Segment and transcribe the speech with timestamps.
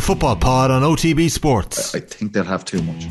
[0.00, 1.94] The Football Pod on OTB Sports.
[1.94, 3.06] I think they'll have too much.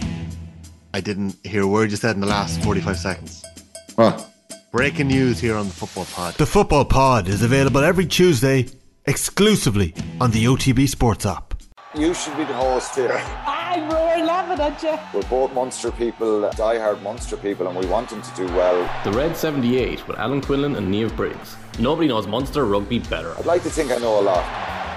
[0.91, 3.45] I didn't hear a word you said in the last 45 seconds.
[3.93, 4.27] What?
[4.71, 6.33] Breaking news here on the Football Pod.
[6.33, 8.65] The Football Pod is available every Tuesday
[9.05, 11.53] exclusively on the OTB Sports app.
[11.93, 13.21] You should be the host here.
[13.45, 14.97] I'm we're laughing at you.
[15.13, 19.03] We're both Munster people, die-hard Munster people, and we want them to do well.
[19.03, 21.55] The Red 78 with Alan Quinlan and Niamh Briggs.
[21.77, 23.37] Nobody knows Munster rugby better.
[23.37, 24.43] I'd like to think I know a lot.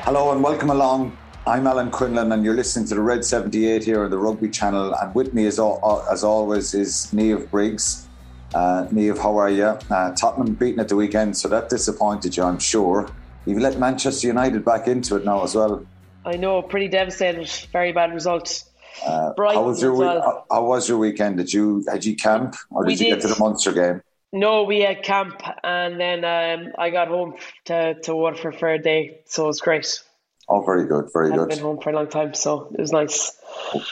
[0.05, 1.19] Hello and welcome along.
[1.45, 4.95] I'm Alan Quinlan, and you're listening to the Red 78 here on the Rugby Channel.
[4.95, 8.07] And with me, as, al- as always, is Niamh Briggs.
[8.55, 9.65] Uh, Niamh, how are you?
[9.65, 13.11] Uh, Tottenham beaten at the weekend, so that disappointed you, I'm sure.
[13.45, 15.85] You've let Manchester United back into it now as well.
[16.25, 17.51] I know, pretty devastated.
[17.73, 18.63] Very bad result.
[19.05, 20.47] Uh, Brighton how was your week- well.
[20.49, 21.39] how, was your weekend?
[21.39, 24.01] Did you had you camp or did We you get to the Munster game?
[24.33, 27.35] No, we had camp, and then um, I got home
[27.65, 30.03] to, to Waterford for a day, so it was great.
[30.53, 31.55] Oh, very good, very I haven't good.
[31.57, 33.33] been home for a long time, so it was nice.
[33.73, 33.83] And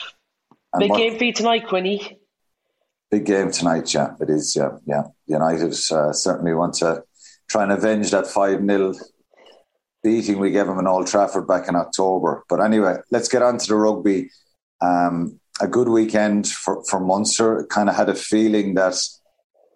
[0.79, 2.19] Big what- game for you tonight, Quinny.
[3.09, 4.13] Big game tonight, yeah.
[4.21, 5.05] It is, yeah, yeah.
[5.25, 7.03] United uh, certainly want to
[7.49, 8.93] try and avenge that 5 0
[10.03, 12.43] beating we gave them in Old Trafford back in October.
[12.47, 14.29] But anyway, let's get on to the rugby.
[14.81, 17.65] Um, a good weekend for, for Munster.
[17.71, 18.95] Kind of had a feeling that,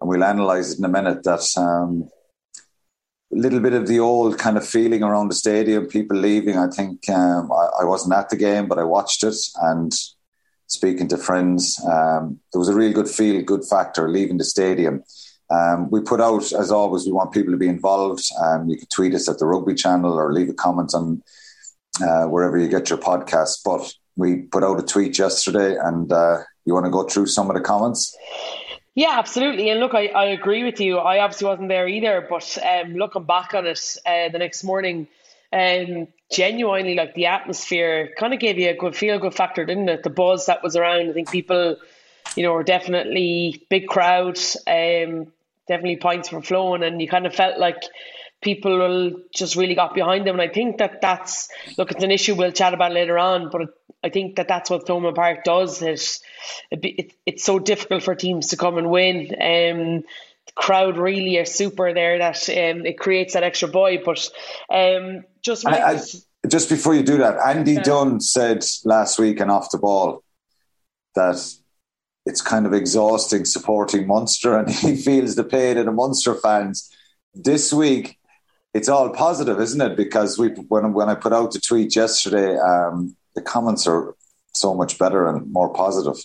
[0.00, 2.08] and we'll analyse it in a minute, that um,
[3.30, 6.56] little bit of the old kind of feeling around the stadium, people leaving.
[6.56, 9.92] I think um, I, I wasn't at the game, but I watched it and
[10.66, 15.02] speaking to friends, um, there was a real good feel, good factor leaving the stadium.
[15.50, 18.24] Um, we put out, as always, we want people to be involved.
[18.42, 21.22] Um, you can tweet us at the Rugby Channel or leave a comment on
[22.02, 23.60] uh, wherever you get your podcast.
[23.64, 27.48] But we put out a tweet yesterday, and uh, you want to go through some
[27.48, 28.16] of the comments?
[28.96, 29.68] Yeah, absolutely.
[29.68, 30.96] And look, I, I agree with you.
[30.96, 35.06] I obviously wasn't there either, but um, looking back on it uh, the next morning,
[35.52, 39.90] um, genuinely, like the atmosphere kind of gave you a good feel good factor, didn't
[39.90, 40.02] it?
[40.02, 41.10] The buzz that was around.
[41.10, 41.76] I think people,
[42.36, 44.38] you know, were definitely big crowd.
[44.66, 45.30] Um,
[45.68, 47.82] definitely points were flowing, and you kind of felt like
[48.42, 50.38] people just really got behind them.
[50.38, 51.48] And I think that that's
[51.78, 53.74] look, it's an issue we'll chat about later on, but
[54.04, 55.82] I think that that's what Thomond Park does.
[55.82, 56.20] It,
[56.70, 59.32] it, it's so difficult for teams to come and win.
[59.32, 60.02] Um,
[60.46, 64.02] the crowd really are super there that um, it creates that extra boy.
[64.04, 64.28] But
[64.70, 66.00] um, just I, I,
[66.46, 67.82] just before you do that, Andy Yeah.
[67.82, 70.22] Dunn said last week and off the ball
[71.16, 71.42] that
[72.26, 76.92] it's kind of exhausting supporting Munster, and he feels the pain of the Munster fans.
[77.34, 78.18] This week,
[78.76, 79.96] it's all positive, isn't it?
[79.96, 84.14] Because we when when I put out the tweet yesterday, um, the comments are
[84.52, 86.16] so much better and more positive.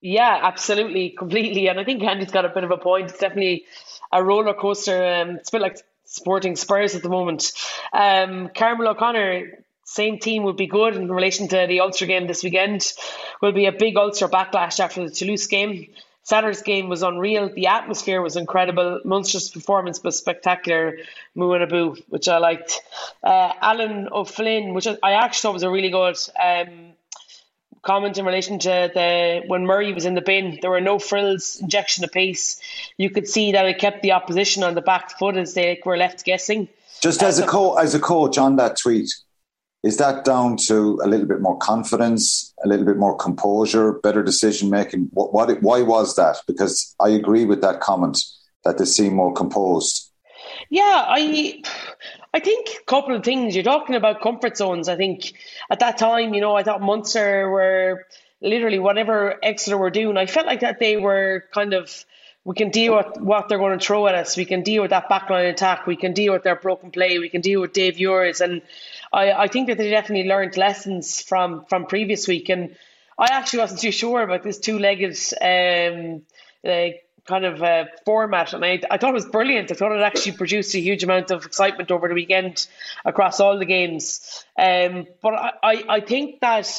[0.00, 1.68] Yeah, absolutely, completely.
[1.68, 3.10] And I think Andy's got a bit of a point.
[3.10, 3.64] It's definitely
[4.12, 4.98] a roller coaster.
[5.02, 7.52] Um, it's a bit like sporting Spurs at the moment.
[7.92, 12.42] Um, Carmel O'Connor, same team would be good in relation to the Ulster game this
[12.42, 12.86] weekend.
[13.40, 15.88] Will be a big Ulster backlash after the Toulouse game.
[16.24, 17.50] Saturday's game was unreal.
[17.54, 19.00] The atmosphere was incredible.
[19.04, 20.98] Munster's performance was spectacular.
[21.34, 22.80] Moo and a boo, which I liked.
[23.22, 26.94] Uh, Alan O'Flynn, which I actually thought was a really good um,
[27.82, 30.58] comment in relation to the when Murray was in the bin.
[30.62, 32.58] There were no frills, injection of pace.
[32.96, 35.98] You could see that it kept the opposition on the back foot as they were
[35.98, 36.68] left guessing.
[37.02, 39.10] Just as a co- as a coach on that tweet,
[39.82, 44.22] is that down to a little bit more confidence, a little bit more composure, better
[44.22, 45.08] decision making?
[45.12, 46.36] What, what why was that?
[46.46, 48.18] Because I agree with that comment
[48.64, 50.10] that they seem more composed.
[50.70, 51.62] Yeah, I
[52.32, 53.54] I think a couple of things.
[53.54, 54.88] You're talking about comfort zones.
[54.88, 55.34] I think
[55.70, 58.06] at that time, you know, I thought Munster were
[58.40, 60.16] literally whatever Exeter were doing.
[60.16, 62.04] I felt like that they were kind of
[62.44, 64.36] we can deal with what they're going to throw at us.
[64.36, 65.86] We can deal with that backline attack.
[65.86, 67.18] We can deal with their broken play.
[67.18, 68.40] We can deal with Dave Ewers.
[68.40, 68.62] And
[69.12, 72.50] I, I think that they definitely learned lessons from from previous week.
[72.50, 72.76] And
[73.18, 76.22] I actually wasn't too sure about this two-legged um,
[76.68, 76.90] uh,
[77.26, 79.70] kind of uh, format, and I, I thought it was brilliant.
[79.70, 82.66] I thought it actually produced a huge amount of excitement over the weekend
[83.04, 84.44] across all the games.
[84.58, 86.70] Um, but I, I, I think that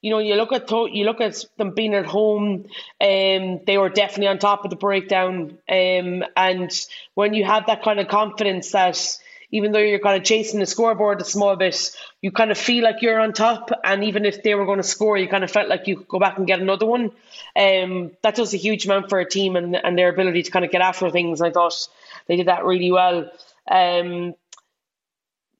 [0.00, 2.66] you know you look at you look at them being at home,
[3.00, 7.82] um, they were definitely on top of the breakdown, um, and when you have that
[7.82, 9.18] kind of confidence that
[9.52, 11.90] even though you're kind of chasing the scoreboard a small bit,
[12.22, 13.70] you kind of feel like you're on top.
[13.82, 16.08] And even if they were going to score, you kind of felt like you could
[16.08, 17.10] go back and get another one.
[17.56, 20.64] Um, that does a huge amount for a team and, and their ability to kind
[20.64, 21.40] of get after things.
[21.40, 21.88] I thought
[22.28, 23.30] they did that really well.
[23.68, 24.34] Um,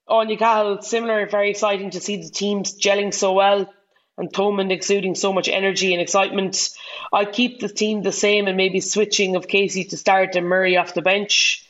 [0.07, 3.73] on Newcastle, similar, very exciting to see the teams gelling so well
[4.21, 6.71] and Thomond exuding so much energy and excitement.
[7.13, 10.77] I'd keep the team the same and maybe switching of Casey to start and Murray
[10.77, 11.67] off the bench.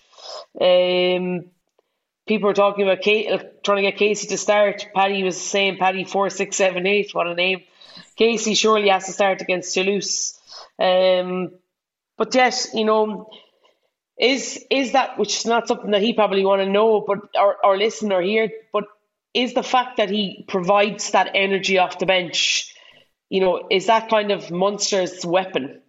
[0.60, 1.46] Um,
[2.26, 4.88] people are talking about Kate, trying to get Casey to start.
[4.94, 7.14] Paddy was saying Paddy four six seven eight.
[7.14, 7.62] What a name!
[8.16, 10.38] Casey surely has to start against Toulouse.
[10.78, 11.52] Um,
[12.18, 13.30] but yes, you know,
[14.18, 17.56] is is that which is not something that he probably want to know, but or,
[17.64, 18.84] or listen or hear, but
[19.34, 22.74] is the fact that he provides that energy off the bench,
[23.28, 25.80] you know, is that kind of Munster's weapon?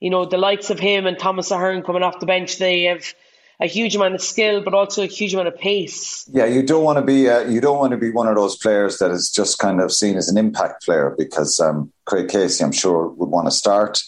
[0.00, 3.14] You know, the likes of him and Thomas Ahern coming off the bench, they have
[3.60, 6.28] a huge amount of skill, but also a huge amount of pace.
[6.30, 8.56] Yeah, you don't want to be uh, you don't want to be one of those
[8.56, 12.62] players that is just kind of seen as an impact player because um, Craig Casey,
[12.62, 14.02] I'm sure, would want to start,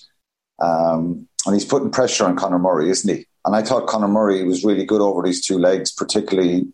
[0.60, 3.26] um, and he's putting pressure on Conor Murray, isn't he?
[3.46, 6.66] And I thought Conor Murray was really good over these two legs, particularly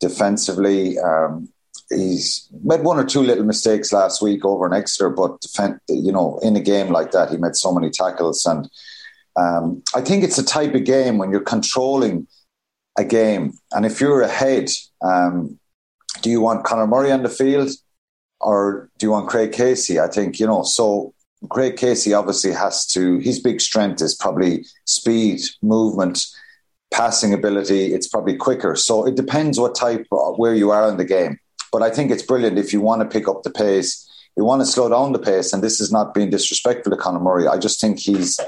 [0.00, 0.98] defensively.
[0.98, 1.48] Um,
[1.90, 6.12] he's made one or two little mistakes last week over an Exeter, but defend, you
[6.12, 8.68] know, in a game like that, he made so many tackles and
[9.36, 12.26] um, I think it's a type of game when you're controlling
[12.98, 14.68] a game, and if you're ahead,
[15.02, 15.58] um,
[16.22, 17.70] do you want Conor Murray on the field
[18.40, 20.00] or do you want Craig Casey?
[20.00, 20.62] I think you know.
[20.64, 21.14] So
[21.48, 23.18] Craig Casey obviously has to.
[23.18, 26.20] His big strength is probably speed, movement,
[26.92, 27.94] passing ability.
[27.94, 28.76] It's probably quicker.
[28.76, 31.38] So it depends what type, uh, where you are in the game.
[31.72, 34.06] But I think it's brilliant if you want to pick up the pace.
[34.36, 37.20] You want to slow down the pace, and this is not being disrespectful to Conor
[37.20, 37.46] Murray.
[37.46, 38.38] I just think he's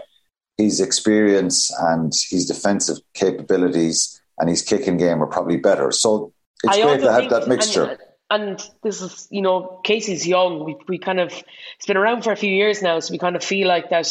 [0.58, 5.90] his experience and his defensive capabilities and his kicking game are probably better.
[5.90, 7.98] So it's I great to have that mixture.
[8.30, 10.64] And, and, this is, you know, Casey's young.
[10.64, 13.36] We, we kind of, it's been around for a few years now, so we kind
[13.36, 14.08] of feel like that,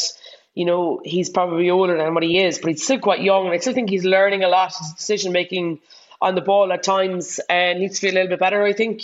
[0.54, 3.46] you know, he's probably older than what he is, but he's still quite young.
[3.46, 4.74] And I still think he's learning a lot.
[4.76, 5.80] His decision making
[6.20, 8.72] on the ball at times and uh, needs to be a little bit better, I
[8.72, 9.02] think.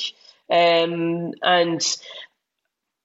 [0.51, 1.97] Um, and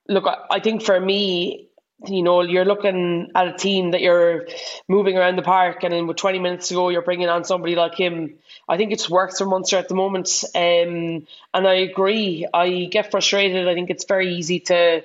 [0.07, 1.69] look, I, I think for me,
[2.06, 4.48] you know, you're looking at a team that you're
[4.89, 7.75] moving around the park, and then with 20 minutes to go, you're bringing on somebody
[7.75, 8.36] like him.
[8.68, 12.46] I think it's worked for Munster at the moment, um, and I agree.
[12.54, 13.69] I get frustrated.
[13.69, 15.01] I think it's very easy to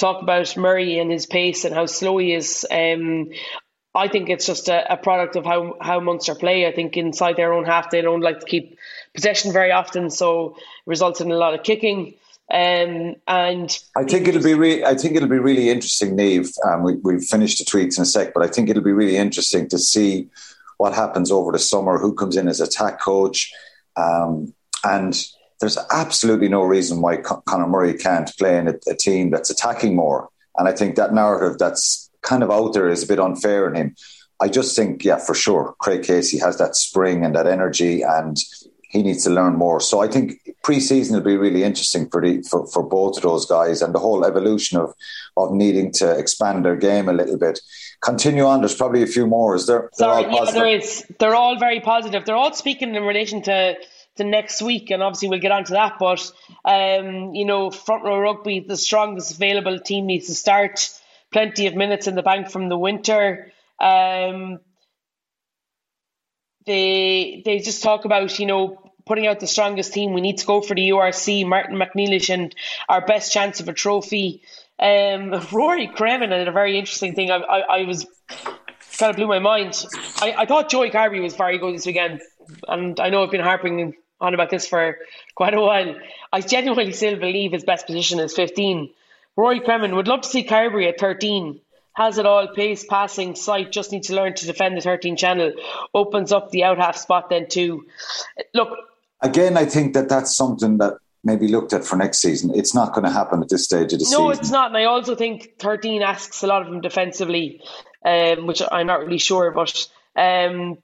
[0.00, 2.66] talk about Murray and his pace and how slow he is.
[2.70, 3.30] Um,
[3.94, 6.66] I think it's just a, a, product of how, how Munster play.
[6.66, 8.78] I think inside their own half, they don't like to keep
[9.14, 12.14] possession very often, so it results in a lot of kicking.
[12.52, 16.52] Um, and I think it'll be re- I think it'll be really interesting, Niamh.
[16.66, 19.16] Um, we we finished the tweets in a sec, but I think it'll be really
[19.16, 20.28] interesting to see
[20.78, 21.98] what happens over the summer.
[21.98, 23.52] Who comes in as attack coach,
[23.96, 24.52] um,
[24.82, 25.16] and
[25.60, 29.50] there's absolutely no reason why Con- Conor Murray can't play in a, a team that's
[29.50, 30.28] attacking more.
[30.56, 33.74] And I think that narrative that's kind of out there is a bit unfair in
[33.74, 33.96] him.
[34.40, 38.38] I just think, yeah, for sure, Craig Casey has that spring and that energy, and
[38.88, 39.80] he needs to learn more.
[39.80, 43.44] So I think pre-season will be really interesting for the for, for both of those
[43.44, 44.94] guys and the whole evolution of
[45.36, 47.60] of needing to expand their game a little bit.
[48.02, 48.60] Continue on.
[48.60, 49.54] There's probably a few more.
[49.54, 49.90] Is there?
[49.92, 51.06] Sorry, yeah, there is.
[51.18, 52.24] They're all very positive.
[52.24, 53.76] They're all speaking in relation to
[54.16, 55.94] to next week, and obviously we'll get on to that.
[55.98, 56.30] But
[56.64, 60.90] um, you know, front row rugby, the strongest available team needs to start.
[61.32, 63.52] Plenty of minutes in the bank from the winter.
[63.78, 64.58] Um,
[66.66, 70.12] they they just talk about you know putting out the strongest team.
[70.12, 72.54] We need to go for the URC, Martin McNeilish, and
[72.88, 74.42] our best chance of a trophy.
[74.78, 77.30] Um, Rory Cremin did a very interesting thing.
[77.30, 78.06] I, I, I was
[78.98, 79.84] kind of blew my mind.
[80.20, 82.20] I, I thought Joey Carbery was very good this weekend,
[82.68, 84.98] and I know I've been harping on about this for
[85.34, 85.94] quite a while.
[86.32, 88.90] I genuinely still believe his best position is 15.
[89.36, 91.60] Rory Cremin would love to see Carbery at 13
[91.94, 95.52] has it all, pace, passing, sight, just needs to learn to defend the 13 channel,
[95.92, 97.86] opens up the out half spot then too.
[98.54, 98.70] Look.
[99.20, 102.52] Again, I think that that's something that maybe looked at for next season.
[102.54, 104.24] It's not going to happen at this stage of the no, season.
[104.24, 104.68] No, it's not.
[104.68, 107.60] And I also think 13 asks a lot of him defensively,
[108.04, 109.50] um, which I'm not really sure.
[109.50, 110.78] But um,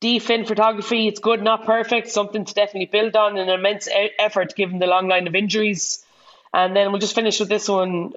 [0.00, 2.08] D-fin photography, it's good, not perfect.
[2.08, 3.38] Something to definitely build on.
[3.38, 3.88] An immense
[4.18, 6.04] effort given the long line of injuries.
[6.52, 8.12] And then we'll just finish with this one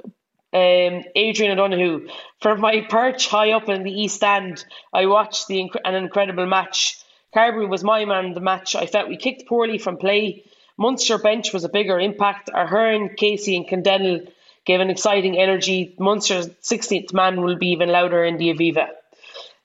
[0.54, 2.10] um, Adrian O'Donoghue.
[2.42, 6.46] From my perch high up in the East Stand, I watched the inc- an incredible
[6.46, 6.98] match.
[7.36, 8.76] Carbery was my man in the match.
[8.76, 10.44] I felt we kicked poorly from play.
[10.78, 12.50] Munster bench was a bigger impact.
[12.54, 14.22] Ahern, Casey, and Kendall
[14.66, 15.96] gave an exciting energy.
[16.00, 18.88] Munster's 16th man will be even louder in the Aviva.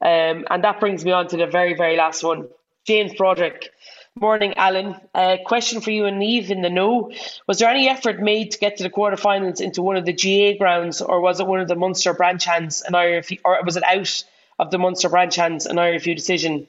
[0.04, 2.49] Um, and that brings me on to the very, very last one.
[2.87, 3.70] James Broderick.
[4.16, 4.94] Morning, Alan.
[5.12, 7.11] Uh, question for you and Niamh in the know.
[7.49, 10.56] Was there any effort made to get to the quarterfinals into one of the GA
[10.56, 13.82] grounds, or was it one of the Munster branch hands and IRFU, or was it
[13.82, 14.23] out
[14.61, 16.68] of the Munster branch hands and IRFU decision?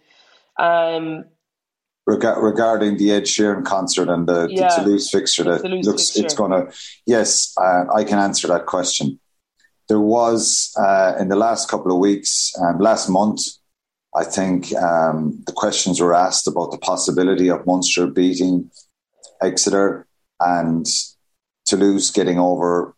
[0.57, 1.25] Um,
[2.07, 6.09] Reg- regarding the Ed Sheeran concert and the, yeah, the Toulouse fixture, that Toulouse looks
[6.09, 6.25] fixture.
[6.25, 6.73] it's going to.
[7.05, 9.19] Yes, uh, I can answer that question.
[9.87, 13.41] There was uh, in the last couple of weeks, um, last month,
[14.15, 18.71] I think um, the questions were asked about the possibility of Munster beating
[19.41, 20.07] Exeter
[20.39, 20.87] and
[21.65, 22.95] Toulouse getting over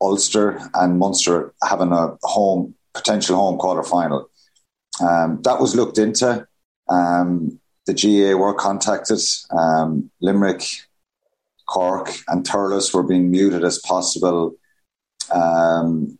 [0.00, 4.30] Ulster and Munster having a home potential home quarter final.
[5.00, 6.46] Um, that was looked into.
[6.88, 9.20] Um, the GAA were contacted.
[9.50, 10.64] Um, Limerick,
[11.68, 14.54] Cork, and Thurles were being muted as possible
[15.32, 16.18] um,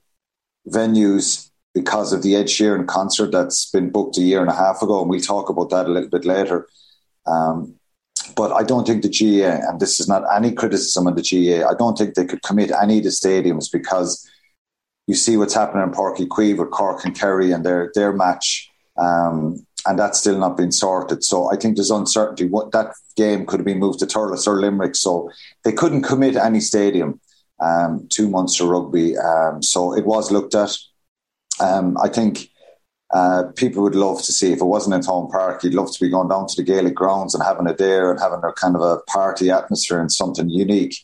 [0.69, 4.83] venues because of the Ed Sheeran concert that's been booked a year and a half
[4.83, 6.69] ago, and we'll talk about that a little bit later.
[7.27, 7.77] Um,
[8.37, 11.69] but I don't think the GAA, and this is not any criticism of the GAA,
[11.69, 14.29] I don't think they could commit any of the stadiums because
[15.07, 18.71] you see what's happening in Uí Chaoimh with Cork and Kerry and their their match,
[18.97, 21.25] um, and that's still not been sorted.
[21.25, 22.47] So I think there's uncertainty.
[22.47, 25.31] What that game could have been moved to Thurles or Limerick, so
[25.65, 27.21] they couldn't commit any stadium
[27.61, 29.17] um, to Munster Rugby.
[29.17, 30.77] Um, so it was looked at.
[31.61, 32.51] Um, I think
[33.13, 36.01] uh, people would love to see if it wasn't in Thomond Park, you'd love to
[36.01, 38.77] be going down to the Gaelic grounds and having it there and having a kind
[38.77, 40.97] of a party atmosphere and something unique.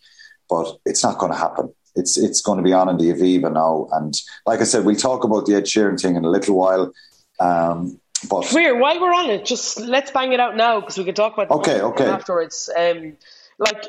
[0.48, 1.74] But it's not going to happen.
[1.96, 3.88] It's it's going to be on in the Aviva now.
[3.92, 6.92] And like I said, we'll talk about the Ed Sheeran thing in a little while.
[7.40, 8.78] Um, but Weird.
[8.78, 11.50] While we're on it, just let's bang it out now because we can talk about
[11.50, 12.06] okay, okay.
[12.06, 12.70] afterwards.
[12.76, 13.16] Um,
[13.58, 13.84] like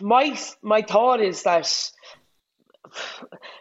[0.00, 1.90] my my thought is that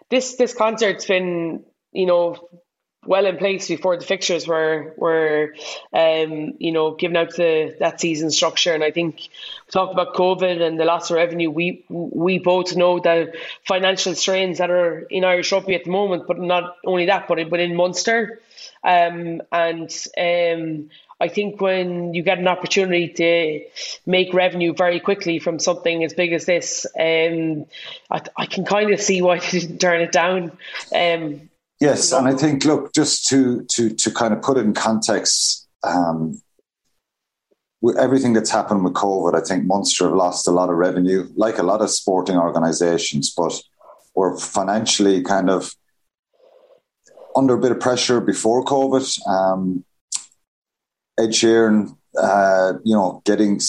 [0.09, 2.49] this this concert's been you know
[3.05, 5.53] well in place before the fixtures were were
[5.93, 8.73] um, you know given out to that season structure.
[8.73, 11.49] And I think we talked about COVID and the loss of revenue.
[11.49, 13.33] We we both know the
[13.65, 17.49] financial strains that are in Irish rugby at the moment, but not only that, but
[17.49, 18.41] but in Munster.
[18.83, 23.65] Um, and um, I think when you get an opportunity to
[24.05, 27.65] make revenue very quickly from something as big as this, um,
[28.09, 30.57] I, I can kind of see why they didn't turn it down.
[30.95, 31.49] Um,
[31.79, 35.67] Yes, and I think look just to to to kind of put it in context.
[35.83, 36.41] Um,
[37.81, 41.29] with everything that's happened with COVID, I think Munster have lost a lot of revenue,
[41.37, 43.57] like a lot of sporting organisations, but
[44.13, 45.73] were financially kind of
[47.37, 49.27] under a bit of pressure before COVID.
[49.27, 49.85] Um,
[51.19, 53.59] Ed Sheeran, uh, you know, getting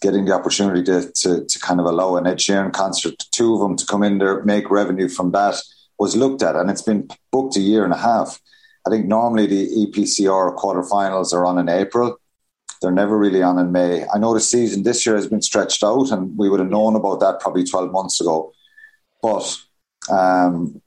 [0.00, 3.60] getting the opportunity to, to, to kind of allow an Ed Sheeran concert, two of
[3.60, 5.60] them to come in there, make revenue from that
[5.98, 8.40] was looked at, and it's been booked a year and a half.
[8.84, 12.18] I think normally the EPCR quarterfinals are on in April.
[12.80, 14.04] They're never really on in May.
[14.12, 16.96] I know the season this year has been stretched out, and we would have known
[16.96, 18.52] about that probably 12 months ago.
[19.22, 19.56] But
[20.10, 20.82] um,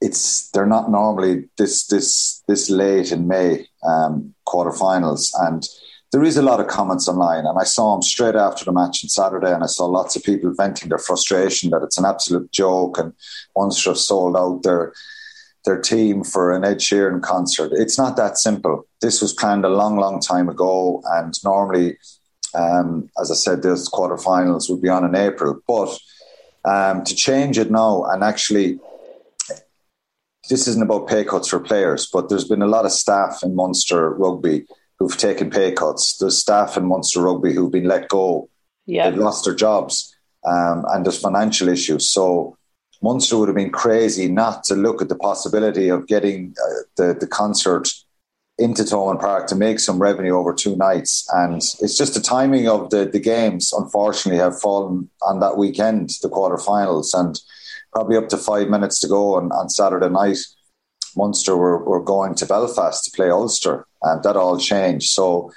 [0.00, 5.66] it's they're not normally this this this late in May um, quarterfinals, and
[6.12, 9.02] there is a lot of comments online, and I saw them straight after the match
[9.02, 12.52] on Saturday, and I saw lots of people venting their frustration that it's an absolute
[12.52, 13.14] joke, and
[13.56, 14.92] Munster have sold out their
[15.64, 17.70] their team for an Ed Sheeran concert.
[17.72, 18.84] It's not that simple.
[19.00, 21.96] This was planned a long, long time ago, and normally,
[22.54, 25.60] um, as I said, those quarterfinals would be on in April.
[25.66, 25.96] But
[26.64, 28.78] um, to change it now and actually,
[30.48, 33.54] this isn't about pay cuts for players, but there's been a lot of staff in
[33.54, 34.66] Munster rugby
[34.98, 36.16] who've taken pay cuts.
[36.18, 38.48] There's staff in Munster Rugby who've been let go.
[38.86, 39.10] Yeah.
[39.10, 40.14] They've lost their jobs.
[40.44, 42.10] Um, and there's financial issues.
[42.10, 42.56] So
[43.02, 47.14] Munster would have been crazy not to look at the possibility of getting uh, the,
[47.18, 47.88] the concert
[48.58, 51.28] into Thomond Park to make some revenue over two nights.
[51.32, 56.10] And it's just the timing of the, the games, unfortunately, have fallen on that weekend,
[56.22, 57.40] the quarterfinals, and
[57.92, 60.38] probably up to five minutes to go on, on Saturday night.
[61.16, 65.10] Munster were, were going to Belfast to play Ulster, and that all changed.
[65.10, 65.52] So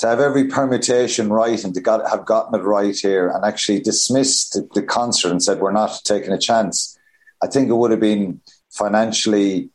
[0.00, 3.80] to have every permutation right and to got, have gotten it right here and actually
[3.80, 6.98] dismissed the, the concert and said we're not taking a chance,
[7.42, 9.70] I think it would have been financially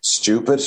[0.00, 0.62] stupid.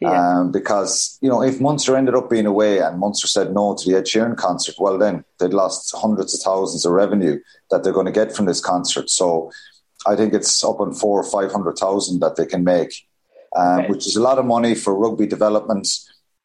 [0.00, 0.10] Yeah.
[0.38, 3.90] Um, because you know, if Munster ended up being away and Munster said no to
[3.90, 7.38] the Ed Sheeran concert, well, then they'd lost hundreds of thousands of revenue
[7.70, 9.08] that they're going to get from this concert.
[9.08, 9.50] So,
[10.06, 12.92] I think it's up on four or five hundred thousand that they can make
[13.54, 13.88] um, okay.
[13.88, 15.86] which is a lot of money for rugby development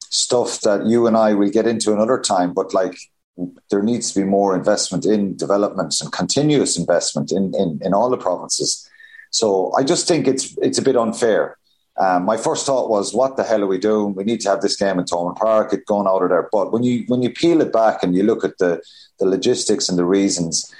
[0.09, 2.53] stuff that you and I will get into another time.
[2.53, 2.97] But like,
[3.69, 8.09] there needs to be more investment in development and continuous investment in, in, in all
[8.09, 8.89] the provinces.
[9.31, 11.57] So I just think it's it's a bit unfair.
[11.97, 14.15] Um, my first thought was, what the hell are we doing?
[14.15, 16.49] We need to have this game in Thomond Park, it going out of there.
[16.51, 18.81] But when you when you peel it back and you look at the
[19.19, 20.73] the logistics and the reasons,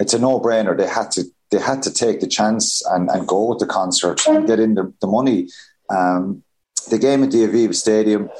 [0.00, 0.76] it's a no brainer.
[0.76, 4.26] They had to they had to take the chance and, and go with the concert
[4.26, 5.48] and get in the, the money.
[5.90, 6.42] Um,
[6.90, 8.30] the game at the Aviva Stadium,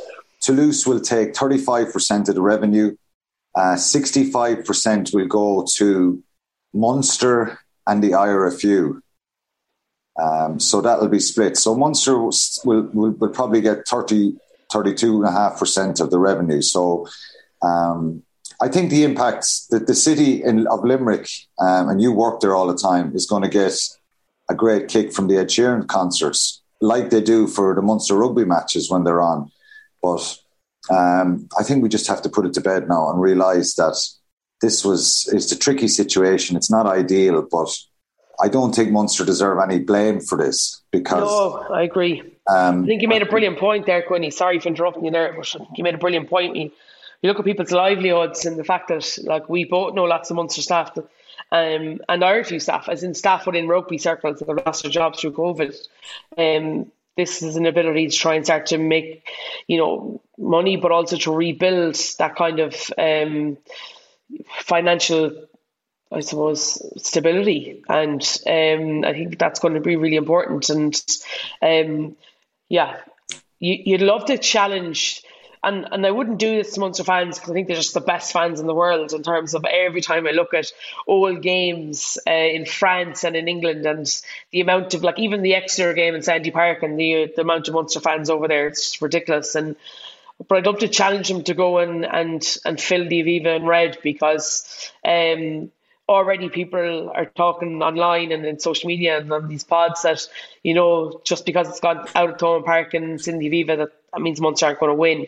[0.40, 2.96] Toulouse will take 35% of the revenue.
[3.54, 6.22] Uh, 65% will go to
[6.74, 9.00] Munster and the IRFU.
[10.20, 11.56] Um, so that'll be split.
[11.56, 12.32] So Munster will,
[12.64, 14.36] will, will probably get 30,
[14.72, 16.62] 32.5% of the revenue.
[16.62, 17.06] So
[17.62, 18.22] um,
[18.60, 22.54] I think the impacts that the city in, of Limerick, um, and you work there
[22.54, 23.78] all the time, is going to get
[24.48, 28.44] a great kick from the Ed Sheeran concerts, like they do for the Munster rugby
[28.44, 29.50] matches when they're on.
[30.02, 30.38] But
[30.90, 33.96] um, I think we just have to put it to bed now and realise that
[34.62, 36.56] this was it's a tricky situation.
[36.56, 37.76] It's not ideal, but
[38.40, 41.22] I don't think Munster deserve any blame for this because.
[41.22, 42.20] No, I agree.
[42.48, 44.30] Um, I think you made a brilliant point there, Quinny.
[44.30, 46.72] Sorry for interrupting you there, but you made a brilliant point.
[47.22, 50.36] You look at people's livelihoods and the fact that, like, we both know lots of
[50.36, 50.96] Munster staff
[51.52, 55.20] um, and Irish staff, as in staff within rugby circles that have lost their jobs
[55.20, 55.76] through COVID.
[56.36, 59.26] Um, this is an ability to try and start to make,
[59.66, 63.56] you know, money, but also to rebuild that kind of um,
[64.66, 65.46] financial
[66.12, 70.70] I suppose stability, and um, I think that's going to be really important.
[70.70, 71.02] And
[71.60, 72.16] um,
[72.68, 72.98] yeah,
[73.58, 75.22] you, would love to challenge,
[75.66, 78.00] and and I wouldn't do this to Munster fans because I think they're just the
[78.00, 80.72] best fans in the world in terms of every time I look at
[81.08, 85.56] old games uh, in France and in England, and the amount of like even the
[85.56, 89.02] Exeter game in Sandy Park and the the amount of Munster fans over there, it's
[89.02, 89.56] ridiculous.
[89.56, 89.74] And
[90.48, 93.66] but I'd love to challenge them to go and and and fill the Aviva in
[93.66, 95.72] red because um,
[96.08, 100.28] already people are talking online and in social media and on these pods that
[100.62, 104.22] you know just because it's gone out of Thomond Park and Cindy Viva that that
[104.22, 105.26] means Munster aren't going to win.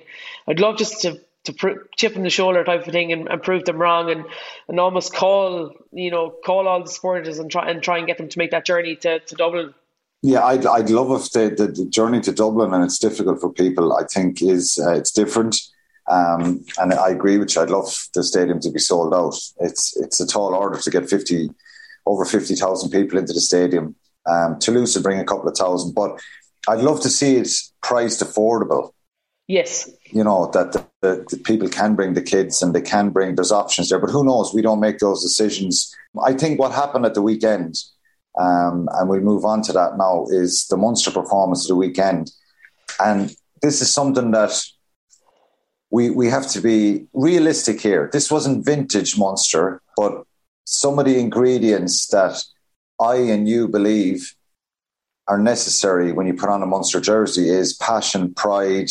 [0.49, 3.43] I'd love just to to pr- chip in the shoulder type of thing and, and
[3.43, 4.25] prove them wrong and,
[4.69, 8.19] and almost call you know call all the supporters and try and try and get
[8.19, 9.75] them to make that journey to, to Dublin.
[10.23, 13.53] Yeah, I'd, I'd love if the, the, the journey to Dublin and it's difficult for
[13.53, 13.97] people.
[13.97, 15.61] I think is uh, it's different.
[16.11, 17.63] Um, and I agree with you.
[17.63, 19.37] I'd love the stadium to be sold out.
[19.61, 21.51] It's it's a tall order to get fifty
[22.07, 23.95] over fifty thousand people into the stadium.
[24.27, 26.19] Um, Toulouse would bring a couple of thousand, but
[26.67, 27.51] I'd love to see it
[27.83, 28.93] priced affordable.
[29.47, 33.11] Yes, you know that the, the, the people can bring the kids and they can
[33.11, 33.35] bring.
[33.35, 34.53] There's options there, but who knows?
[34.53, 35.95] We don't make those decisions.
[36.23, 37.77] I think what happened at the weekend,
[38.39, 42.31] um, and we'll move on to that now, is the Munster performance of the weekend,
[43.01, 44.63] and this is something that
[45.91, 48.11] we we have to be realistic here.
[48.13, 50.25] This wasn't vintage Munster, but
[50.65, 52.45] some of the ingredients that
[53.01, 54.35] I and you believe
[55.29, 58.89] are necessary when you put on a Munster jersey is passion, pride,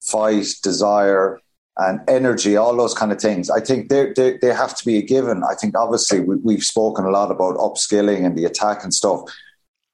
[0.00, 1.40] fight, desire,
[1.78, 3.50] and energy, all those kind of things.
[3.50, 5.42] I think they they have to be a given.
[5.44, 9.20] I think obviously we, we've spoken a lot about upskilling and the attack and stuff,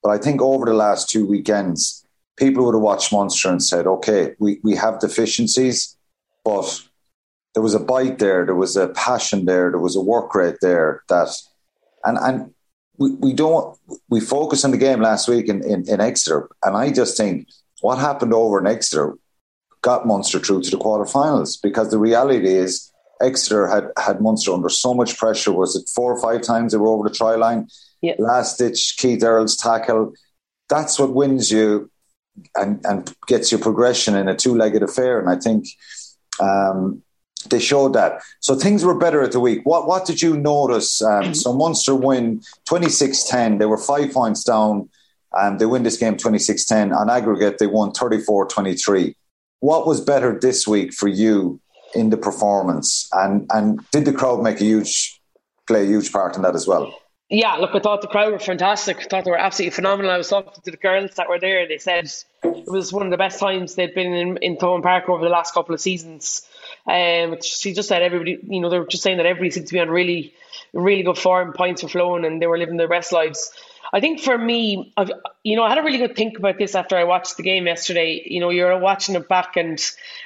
[0.03, 2.05] but I think over the last two weekends,
[2.37, 5.95] people would have watched Munster and said, "Okay, we we have deficiencies."
[6.45, 6.79] but
[7.55, 10.57] there was a bite there, there was a passion there, there was a work rate
[10.61, 11.29] there that,
[12.05, 12.53] and and
[12.97, 13.77] we, we don't
[14.09, 17.47] we focus on the game last week in, in, in Exeter, and I just think
[17.81, 19.17] what happened over in Exeter
[19.81, 24.69] got Munster through to the quarterfinals because the reality is Exeter had had Munster under
[24.69, 25.51] so much pressure.
[25.51, 27.67] Was it four or five times they were over the try line?
[28.01, 28.17] Yep.
[28.19, 30.13] Last ditch Keith Earls tackle.
[30.69, 31.91] That's what wins you
[32.55, 35.19] and and gets your progression in a two legged affair.
[35.19, 35.67] And I think
[36.39, 37.03] um,
[37.49, 38.21] they showed that.
[38.39, 39.61] So things were better at the week.
[39.63, 41.01] What what did you notice?
[41.01, 43.59] Um, so Munster win 26-10.
[43.59, 44.89] They were five points down.
[45.33, 46.95] and they win this game 26-10.
[46.95, 49.15] On aggregate, they won 34-23.
[49.59, 51.59] What was better this week for you
[51.93, 53.09] in the performance?
[53.11, 55.19] And and did the crowd make a huge
[55.67, 56.93] play a huge part in that as well?
[57.29, 58.97] Yeah, look, I thought the crowd were fantastic.
[58.99, 60.11] I thought they were absolutely phenomenal.
[60.11, 61.67] I was talking to the girls that were there.
[61.67, 62.05] They said
[62.43, 65.31] it was one of the best times they'd been in, in Thomond Park over the
[65.31, 66.47] last couple of seasons.
[66.87, 69.73] Um, she just said everybody, you know, they were just saying that everybody seemed to
[69.73, 70.33] be on really,
[70.73, 71.53] really good form.
[71.53, 73.51] Points were flowing, and they were living their best lives.
[73.91, 75.11] I think for me, I've,
[75.43, 77.65] you know, I had a really good think about this after I watched the game
[77.65, 78.21] yesterday.
[78.25, 79.79] You know, you're watching it back, and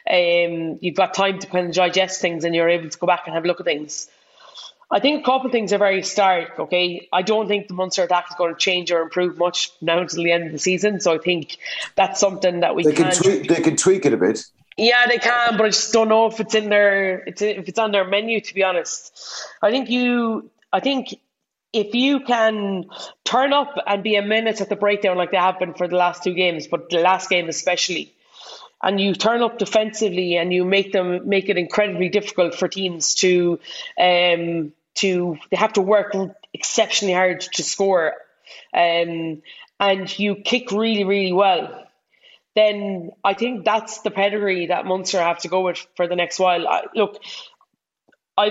[0.10, 3.24] um, you've got time to kind of digest things, and you're able to go back
[3.26, 4.10] and have a look at things.
[4.92, 6.60] I think a couple of things are very stark.
[6.60, 10.00] Okay, I don't think the Munster attack is going to change or improve much now
[10.00, 11.00] until the end of the season.
[11.00, 11.58] So I think
[11.96, 14.46] that's something that we they can, can tweak, they can tweak it a bit.
[14.80, 17.80] Yeah, they can, but I just don't know if it's in their it's if it's
[17.80, 18.40] on their menu.
[18.40, 19.14] To be honest,
[19.62, 20.50] I think you.
[20.72, 21.20] I think
[21.74, 22.86] if you can
[23.26, 25.98] turn up and be a minute at the breakdown like they have been for the
[25.98, 28.14] last two games, but the last game especially,
[28.82, 33.16] and you turn up defensively and you make them make it incredibly difficult for teams
[33.16, 33.60] to
[34.00, 36.16] um, to they have to work
[36.54, 38.14] exceptionally hard to score,
[38.74, 39.42] um,
[39.78, 41.89] and you kick really really well.
[42.56, 46.40] Then I think that's the pedigree that Munster have to go with for the next
[46.40, 46.68] while.
[46.68, 47.22] I, look,
[48.38, 48.46] I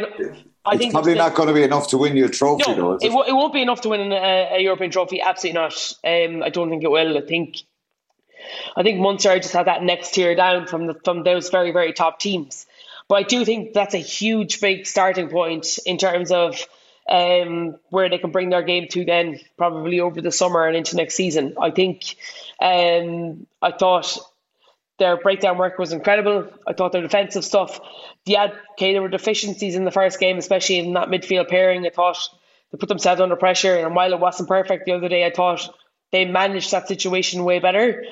[0.64, 2.64] I it's think probably the- not going to be enough to win you a trophy,
[2.74, 2.76] though.
[2.76, 3.28] No, Is it, it?
[3.28, 5.20] it won't be enough to win a, a European trophy.
[5.20, 5.94] Absolutely not.
[6.04, 7.18] Um, I don't think it will.
[7.18, 7.56] I think,
[8.76, 11.92] I think Munster just had that next tier down from the, from those very very
[11.92, 12.66] top teams.
[13.08, 16.66] But I do think that's a huge big starting point in terms of
[17.08, 20.96] um, where they can bring their game to then probably over the summer and into
[20.96, 21.54] next season.
[21.60, 22.16] I think
[22.60, 24.18] um, I thought
[24.98, 26.48] their breakdown work was incredible.
[26.66, 27.80] I thought their defensive stuff,
[28.26, 31.86] yeah, okay, there were deficiencies in the first game, especially in that midfield pairing.
[31.86, 32.18] I thought
[32.70, 35.72] they put themselves under pressure, and while it wasn't perfect the other day, I thought
[36.12, 38.04] they managed that situation way better.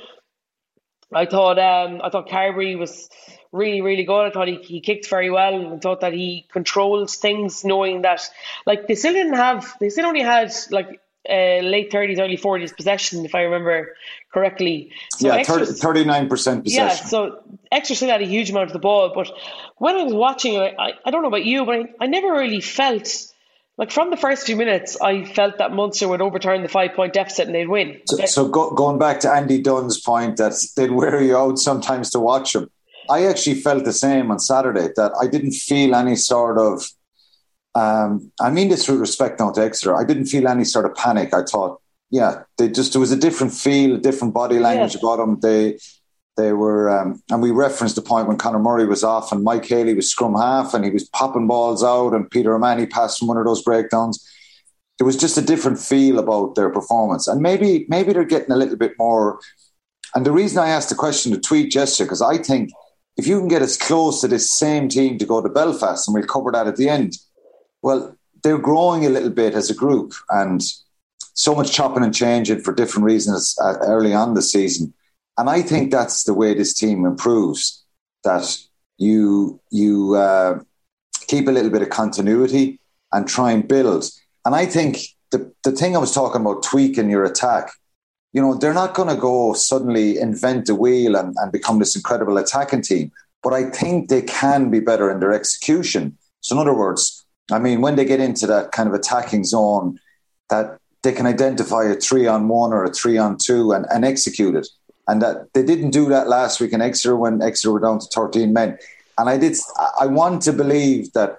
[1.12, 3.08] I thought um, I thought Carbery was
[3.56, 4.26] really really good.
[4.26, 5.74] I thought he, he kicked very well.
[5.74, 8.28] I thought that he controls things, knowing that
[8.66, 12.72] like they still didn't have they still only had like uh, late thirties, early forties
[12.72, 13.94] possession, if I remember
[14.32, 14.92] correctly.
[15.16, 16.62] So yeah, Exeter- 39% possession.
[16.66, 17.42] yeah, so
[17.72, 19.30] Exeter still had a huge amount of the ball, but
[19.78, 22.32] when I was watching, I, I, I don't know about you, but I, I never
[22.32, 23.32] really felt
[23.78, 27.12] like from the first few minutes, I felt that Munster would overturn the five point
[27.12, 28.00] deficit and they'd win.
[28.06, 32.10] So, so go, going back to Andy Dunn's point that they'd wear you out sometimes
[32.10, 32.70] to watch them.
[33.10, 36.88] I actually felt the same on Saturday that I didn't feel any sort of.
[37.74, 39.94] Um, I mean this with respect now to Exeter.
[39.94, 41.34] I didn't feel any sort of panic.
[41.34, 45.00] I thought, yeah, they just there was a different feel, a different body language Yeah.
[45.00, 45.40] about them.
[45.40, 45.78] They
[46.36, 49.64] they were, um, and we referenced the point when Conor Murray was off and Mike
[49.64, 53.28] Haley was scrum half and he was popping balls out and Peter O'Mahony passed from
[53.28, 54.22] one of those breakdowns
[54.98, 57.28] there was just a different feel about their performance.
[57.28, 59.40] And maybe maybe they're getting a little bit more.
[60.14, 62.70] And the reason I asked the question to tweet yesterday, because I think
[63.16, 66.14] if you can get as close to this same team to go to Belfast, and
[66.14, 67.14] we'll cover that at the end,
[67.82, 70.12] well, they're growing a little bit as a group.
[70.30, 70.62] And
[71.36, 74.92] so much chopping and changing for different reasons uh, early on the season.
[75.38, 77.84] And I think that's the way this team improves.
[78.24, 78.58] That
[78.98, 80.60] you you uh,
[81.28, 82.80] keep a little bit of continuity
[83.12, 84.10] and try and build.
[84.44, 84.98] And I think
[85.30, 87.70] the, the thing I was talking about tweaking your attack,
[88.36, 91.96] you know, they're not going to go suddenly invent the wheel and, and become this
[91.96, 93.10] incredible attacking team.
[93.42, 96.18] But I think they can be better in their execution.
[96.42, 99.98] So, in other words, I mean, when they get into that kind of attacking zone,
[100.50, 104.04] that they can identify a three on one or a three on two and, and
[104.04, 104.68] execute it.
[105.08, 108.06] And that they didn't do that last week in Exeter when Exeter were down to
[108.12, 108.76] 13 men.
[109.16, 109.56] And I did,
[109.98, 111.38] I want to believe that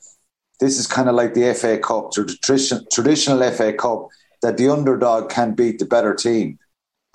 [0.60, 4.08] this is kind of like the FA Cup, the tradition, traditional FA Cup,
[4.42, 6.58] that the underdog can beat the better team.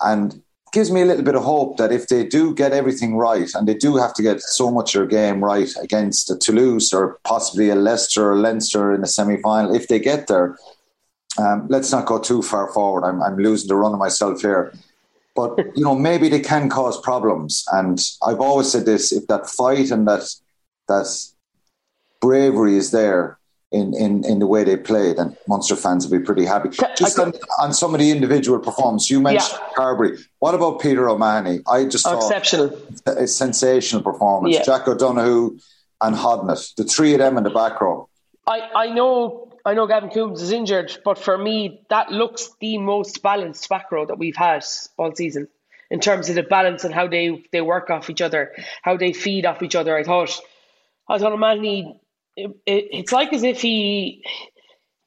[0.03, 0.41] And
[0.73, 3.67] gives me a little bit of hope that if they do get everything right, and
[3.67, 7.19] they do have to get so much of their game right against a Toulouse or
[7.23, 10.57] possibly a Leicester or Leinster in the semi final, if they get there,
[11.37, 13.05] um, let's not go too far forward.
[13.05, 14.73] I'm, I'm losing the run of myself here.
[15.35, 17.63] But, you know, maybe they can cause problems.
[17.71, 20.27] And I've always said this if that fight and that,
[20.87, 21.07] that
[22.19, 23.37] bravery is there
[23.73, 26.69] in, in, in the way they played, and Munster fans will be pretty happy.
[26.97, 29.69] Just on, on some of the individual performance, you mentioned Yeah.
[29.75, 30.23] Carbery.
[30.39, 31.59] What about Peter O'Mahony?
[31.67, 32.77] I just Oh, thought exceptional.
[33.07, 34.53] a sensational performance.
[34.55, 34.63] Yeah.
[34.63, 35.57] Jack O'Donoghue
[36.01, 38.07] and Hodnett, the three of them in the back row.
[38.45, 42.77] I, I know I know Gavin Coombs is injured, but for me that looks the
[42.77, 44.63] most balanced back row that we've had
[44.97, 45.47] all season
[45.89, 49.13] in terms of the balance and how they, they work off each other, how they
[49.13, 49.95] feed off each other.
[49.97, 50.37] I thought
[51.07, 51.99] I thought O'Mahony
[52.35, 54.23] it, it, it's like as if he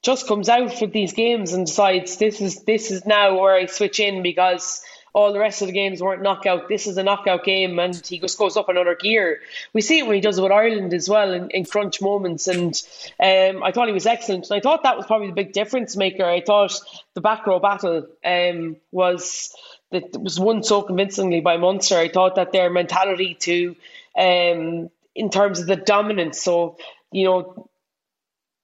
[0.02, 3.66] just comes out for these games and decides this is this is now where I
[3.66, 6.68] switch in because all the rest of the games weren't knockout.
[6.68, 9.40] This is a knockout game, and he just goes up another gear.
[9.72, 12.46] We see it when he does it with Ireland as well in, in crunch moments,
[12.46, 12.74] and
[13.18, 14.50] um, I thought he was excellent.
[14.50, 16.24] And I thought that was probably the big difference maker.
[16.24, 16.78] I thought
[17.14, 19.54] the back row battle um, was
[19.90, 21.96] that was won so convincingly by Munster.
[21.96, 23.74] I thought that their mentality to
[24.18, 26.42] um, in terms of the dominance.
[26.42, 26.76] So
[27.12, 27.68] you know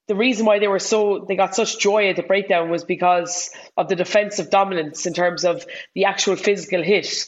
[0.09, 3.51] the reason why they were so they got such joy at the breakdown was because
[3.77, 7.27] of the defensive dominance in terms of the actual physical hit.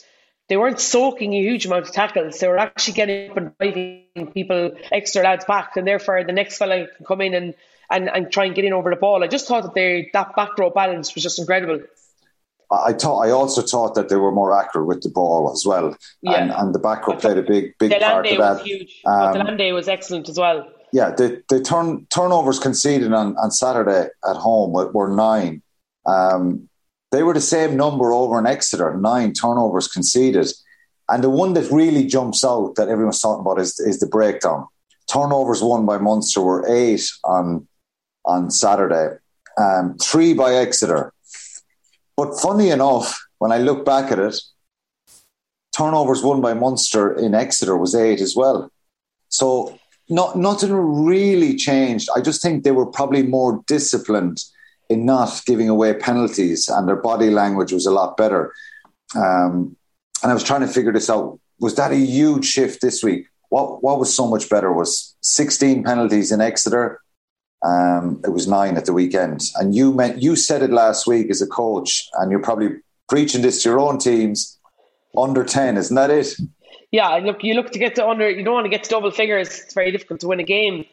[0.48, 2.38] They weren't soaking a huge amount of tackles.
[2.38, 6.58] They were actually getting up and driving people, extra lads back, and therefore the next
[6.58, 7.54] fella can come in and,
[7.90, 9.24] and, and try and get in over the ball.
[9.24, 11.80] I just thought that they that back row balance was just incredible.
[12.70, 13.20] I thought.
[13.20, 16.32] I also thought that they were more accurate with the ball as well, Yeah.
[16.42, 18.66] and, and the back row played a big, big part de Allende of was that.
[18.66, 19.02] huge.
[19.06, 20.68] Um, de Allende was excellent as well.
[20.94, 25.60] Yeah, the, the turn turnovers conceded on, on Saturday at home were, nine.
[26.06, 26.68] Um,
[27.10, 30.46] they were the same number over in Exeter, nine turnovers conceded.
[31.08, 34.68] And the one that really jumps out that everyone's talking about is, is the breakdown.
[35.12, 37.66] Turnovers won by Munster were eight on
[38.24, 39.16] on Saturday,
[39.58, 41.12] um, three by Exeter.
[42.16, 44.40] But funny enough, when I look back at it,
[45.76, 48.70] turnovers won by Munster in Exeter was eight as well.
[49.28, 49.76] So
[50.08, 52.08] not nothing really changed.
[52.14, 54.42] I just think they were probably more disciplined
[54.90, 58.52] in not giving away penalties, and their body language was a lot better.
[59.16, 59.76] Um,
[60.22, 61.38] and I was trying to figure this out.
[61.60, 63.26] Was that a huge shift this week?
[63.48, 67.00] What what was so much better was 16 penalties in Exeter.
[67.64, 71.30] Um, it was nine at the weekend, and you meant you said it last week
[71.30, 72.76] as a coach, and you're probably
[73.08, 74.58] preaching this to your own teams.
[75.16, 76.34] Under 10, isn't that it?
[76.94, 79.10] Yeah, look, you look to get to under, you don't want to get to double
[79.10, 79.48] figures.
[79.48, 80.84] It's very difficult to win a game.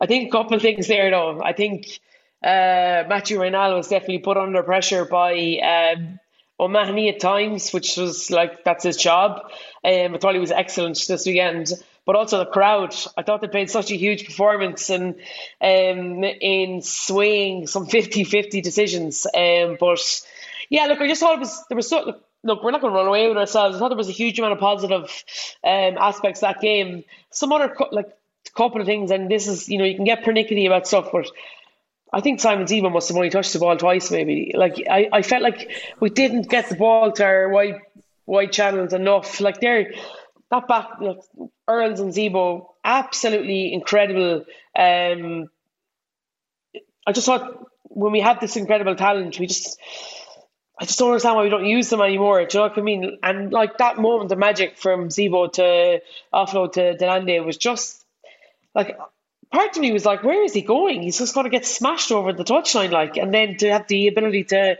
[0.00, 1.42] I think a couple of things there, though.
[1.44, 2.00] I think
[2.42, 6.18] uh, Mathieu Raynal was definitely put under pressure by um,
[6.58, 9.50] O'Mahony at times, which was like that's his job.
[9.84, 11.70] Um, I thought he was excellent this weekend,
[12.06, 12.94] but also the crowd.
[13.18, 15.16] I thought they played such a huge performance and
[15.60, 19.26] um, in swaying some 50-50 decisions.
[19.26, 20.22] Um, but
[20.70, 22.00] yeah, look, I just thought it was there was so.
[22.00, 23.76] Look, look, we're not going to run away with ourselves.
[23.76, 25.24] I thought there was a huge amount of positive
[25.64, 27.04] um, aspects that game.
[27.30, 28.08] Some other like
[28.56, 31.30] couple of things, and this is you know you can get pernickety about stuff, but
[32.12, 34.52] I think Simon Zebo must have only touched the ball twice, maybe.
[34.54, 37.80] Like I, I felt like we didn't get the ball to our wide
[38.26, 39.40] wide channels enough.
[39.40, 39.92] Like they're
[40.50, 41.20] that back, like
[41.68, 44.44] Earls and Zebo, absolutely incredible.
[44.76, 45.48] Um,
[47.06, 49.78] I just thought when we had this incredible talent, we just
[50.80, 52.42] I just don't understand why we don't use them anymore.
[52.46, 53.18] Do you know what I mean?
[53.22, 56.00] And like that moment of magic from Zebo to
[56.32, 58.02] offload to de Allende was just
[58.74, 58.96] like
[59.52, 61.02] part of me was like, where is he going?
[61.02, 64.08] He's just going to get smashed over the touchline, like, and then to have the
[64.08, 64.78] ability to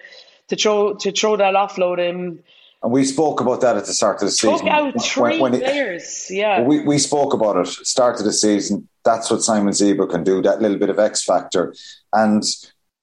[0.49, 2.43] to throw to throw that offload in.
[2.83, 4.59] And we spoke about that at the start of the season.
[4.59, 6.63] Took out three when, when players, it, yeah.
[6.63, 8.89] We, we spoke about it start of the season.
[9.05, 10.41] That's what Simon Zebo can do.
[10.41, 11.75] That little bit of X factor,
[12.15, 12.43] and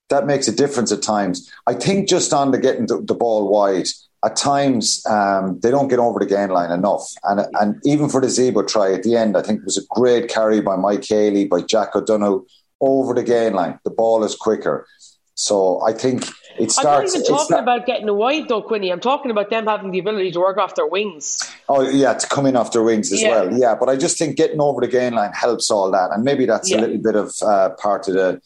[0.10, 1.52] that makes a difference at times.
[1.66, 3.88] I think just on the getting the, the ball wide,
[4.26, 7.14] at times um, they don't get over the gain line enough.
[7.24, 9.86] And and even for the Zebo try at the end, I think it was a
[9.90, 12.46] great carry by Mike Haley, by Jack O'Donoghue
[12.82, 13.80] over the gain line.
[13.84, 14.88] The ball is quicker.
[15.36, 17.14] So I think it starts.
[17.14, 18.90] I'm not even talking about getting a wide though, Quinny.
[18.92, 21.40] I'm talking about them having the ability to work off their wings.
[21.70, 23.30] Oh yeah, to come in off their wings as yeah.
[23.30, 23.54] well.
[23.54, 26.46] Yeah, but I just think getting over the gain line helps all that, and maybe
[26.46, 26.78] that's yeah.
[26.78, 28.42] a little bit of uh, part of the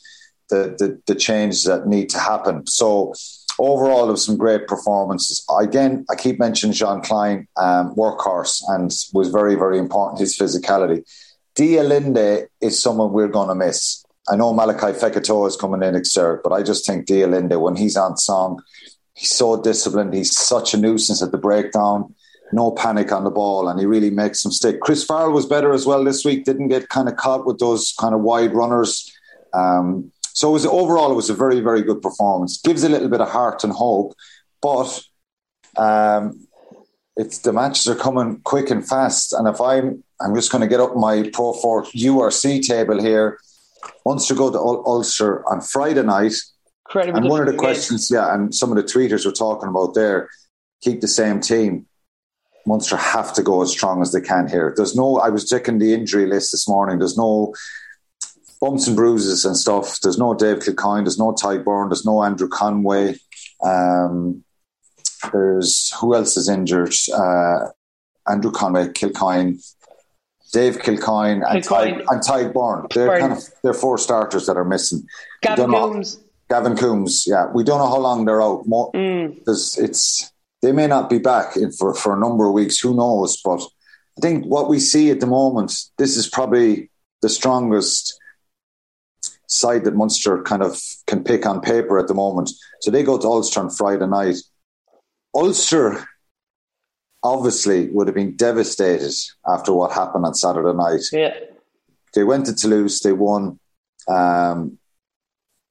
[0.52, 2.68] the, the, the changes that need to happen.
[2.68, 3.14] So
[3.58, 5.44] overall, there some great performances.
[5.60, 11.04] Again, I keep mentioning Jean Kleyn, um, workhorse, and was very, very important, his physicality.
[11.56, 14.04] de Allende is someone we're going to miss.
[14.30, 17.76] I know Malakai Fekitoa is coming in year, but I just think de Allende, when
[17.76, 18.62] he's on song,
[19.14, 20.14] he's so disciplined.
[20.14, 22.14] He's such a nuisance at the breakdown.
[22.54, 24.82] No panic on the ball, and he really makes them stick.
[24.82, 26.44] Chris Farrell was better as well this week.
[26.44, 29.10] Didn't get kind of caught with those kind of wide runners.
[29.54, 32.62] Um, so it was overall, it was a very, very good performance.
[32.62, 34.14] Gives a little bit of heart and hope,
[34.62, 35.04] but
[35.78, 36.48] um,
[37.16, 39.34] it's the matches are coming quick and fast.
[39.34, 43.40] And if I'm, I'm just going to get up my Pro for URC table here.
[44.06, 46.34] Munster go to Ul- Ulster on Friday night.
[47.16, 48.18] and one of the questions, game.
[48.18, 50.30] yeah, and some of the tweeters were talking about there,
[50.82, 51.88] keep the same team.
[52.68, 54.74] Munster have to go as strong as they can here.
[54.76, 57.00] There's no, I was checking the injury list this morning.
[57.00, 57.54] There's no
[58.62, 60.00] bumps and bruises and stuff.
[60.02, 63.20] There's no Dave Kilcoyne, there's no Tadhg Beirne, there's no Andrew Conway.
[63.64, 64.44] Um,
[65.34, 66.94] there's who else is injured?
[67.14, 67.70] Uh,
[68.30, 69.60] Andrew Conway, Kilcoyne,
[70.54, 72.88] Dave Kilcoyne, and Tadhg, and Tadhg Beirne.
[72.94, 73.20] They're Beirne.
[73.20, 75.06] kind of they're four starters that are missing.
[75.42, 76.18] Gavin Coombs.
[76.18, 77.48] Know, Gavin Coombs, yeah.
[77.48, 78.68] We don't know how long they're out.
[78.68, 79.42] More, mm.
[79.48, 82.80] It's they may not be back for, for a number of weeks.
[82.80, 83.42] Who knows?
[83.44, 83.62] But
[84.18, 88.20] I think what we see at the moment, this is probably the strongest
[89.52, 92.52] side that Munster kind of can pick on paper at the moment.
[92.82, 94.38] So they go to Ulster on Friday night.
[95.36, 96.08] Ulster
[97.22, 99.14] obviously would have been devastated
[99.46, 101.02] after what happened on Saturday night.
[101.12, 101.36] Yeah.
[102.14, 103.60] They went to Toulouse, they won.
[104.08, 104.78] Um,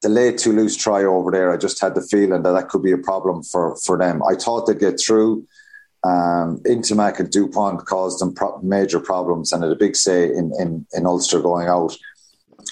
[0.03, 2.93] the late Toulouse try over there, I just had the feeling that that could be
[2.93, 4.23] a problem for, for them.
[4.23, 5.47] I thought they'd get through.
[6.05, 10.53] Um, Ntamack and Dupont caused them pro- major problems and had a big say in,
[10.59, 11.95] in, in Ulster going out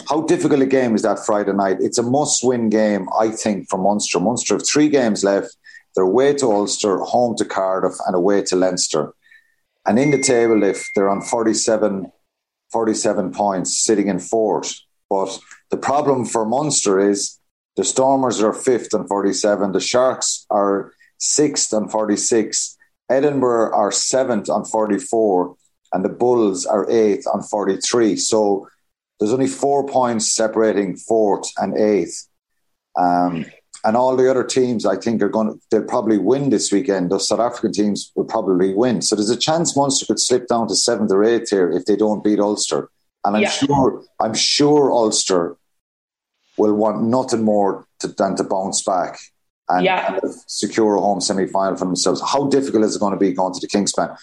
[0.07, 1.79] how difficult a game is that Friday night?
[1.81, 4.21] It's a must-win game, I think, for Munster.
[4.21, 5.57] Munster have three games left.
[5.95, 9.13] They're away to Ulster, home to Cardiff, and away to Leinster.
[9.87, 12.13] And in the table, if they're on 47,
[12.71, 14.79] 47 points, sitting in fourth.
[15.11, 15.39] But
[15.71, 17.39] the problem for Munster is
[17.77, 19.73] the Stormers are fifth and 47.
[19.73, 22.77] The Sharks are sixth and 46.
[23.09, 25.57] Edinburgh are seventh on 44.
[25.93, 28.17] And the Bulls are eighth on 43.
[28.17, 28.69] So
[29.19, 32.27] there's only four points separating fourth and eighth.
[32.99, 33.47] Um,
[33.85, 37.11] and all the other teams, I think, are going to, they'll probably win this weekend.
[37.11, 39.03] The South African teams will probably win.
[39.03, 41.95] So there's a chance Munster could slip down to seventh or eighth here if they
[41.97, 42.91] don't beat Ulster
[43.25, 43.51] and I'm Yeah.
[43.51, 45.57] sure I'm sure Ulster
[46.57, 49.19] will want nothing more to, than to bounce back
[49.69, 50.19] and Yeah.
[50.47, 52.21] secure a home semi final for themselves.
[52.21, 54.17] How difficult is it going to be going to the Kingspan?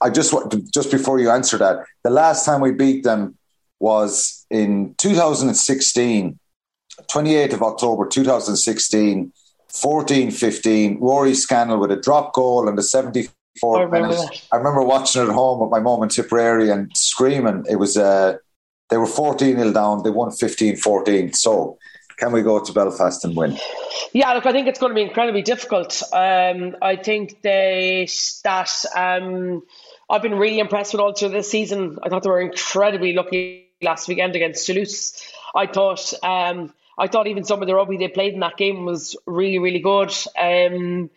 [0.00, 3.36] I just want just before you answer that, the last time we beat them
[3.82, 6.38] was in 2016,
[7.10, 9.32] 28th of October 2016,
[9.72, 10.98] 14-15.
[11.00, 13.28] Rory Scannell with a drop goal and the 74th
[13.64, 14.30] I remember minute.
[14.30, 14.42] that.
[14.52, 17.64] I remember watching it at home with my mum in Tipperary and screaming.
[17.68, 18.36] It was uh,
[18.88, 20.04] they were 14 nil down.
[20.04, 21.34] They won 15-14.
[21.34, 21.76] So
[22.18, 23.58] can we go to Belfast and win?
[24.12, 26.04] Yeah, look, I think it's going to be incredibly difficult.
[26.12, 28.06] Um, I think they
[28.44, 29.64] that um,
[30.08, 31.98] I've been really impressed with Ulster this season.
[32.02, 35.20] I thought they were incredibly lucky last weekend against Toulouse.
[35.54, 38.84] I thought um, I thought even some of the rugby they played in that game
[38.84, 40.12] was really really good.
[40.38, 41.10] Um,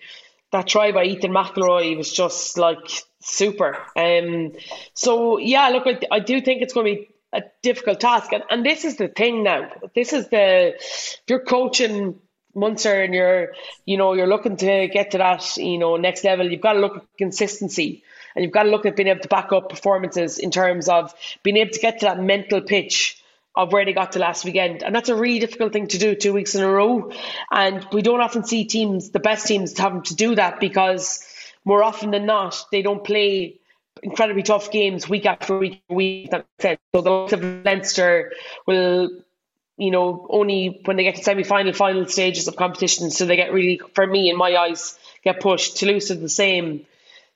[0.52, 3.78] that try by Ethan McIlroy was just like super.
[3.96, 4.54] Um,
[4.94, 8.44] so yeah, look, I, I do think it's going to be a difficult task, and,
[8.50, 9.70] and this is the thing now.
[9.94, 12.20] This is the if you're coaching
[12.56, 13.54] Munster and you're
[13.86, 16.50] you know you're looking to get to that you know next level.
[16.50, 18.04] You've got to look at consistency.
[18.36, 21.14] And you've got to look at being able to back up performances in terms of
[21.42, 23.22] being able to get to that mental pitch
[23.56, 24.84] of where they got to last weekend.
[24.84, 27.12] And that's a really difficult thing to do two weeks in a row.
[27.50, 31.26] And we don't often see teams, the best teams, having to do that because
[31.64, 33.60] more often than not, they don't play
[34.04, 36.32] incredibly tough games week after week week.
[36.32, 36.46] That.
[36.60, 38.34] So the likes of Leinster
[38.68, 39.10] will,
[39.78, 43.36] you know, only when they get to semi final, final stages of competition, so they
[43.36, 45.78] get really, for me, in my eyes, get pushed.
[45.78, 46.86] Toulouse is the same.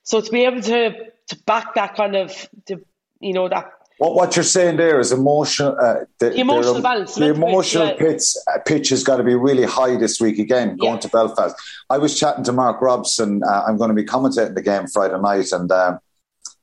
[0.02, 0.92] So to be able to
[1.28, 2.32] to back that kind of,
[2.66, 2.80] to,
[3.20, 5.76] you know, that What, what you're saying there is emotional.
[5.80, 7.96] Uh, the, The emotional the- balance, The emotional yeah.
[7.96, 11.00] pitch, uh, pitch has got to be really high this week again, going Yeah.
[11.00, 11.54] to Belfast.
[11.88, 13.42] I was chatting to Mark Robson.
[13.44, 15.98] Uh, I'm going to be commentating the game Friday night, and um,